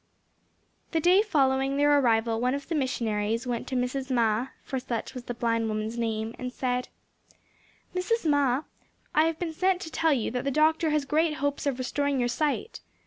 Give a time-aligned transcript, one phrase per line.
[0.93, 4.09] The day following their arrival one of the missionaries went to Mrs.
[4.09, 6.87] Ma, for such was the blind woman's name, and said:
[7.93, 8.27] "Mrs.
[8.27, 8.63] Ma,
[9.13, 12.17] I have been sent to tell you that the doctor has great hopes of restoring
[12.19, 12.79] your sight.